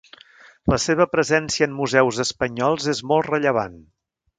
[0.73, 3.83] La seva presència en museus espanyols és molt rellevant.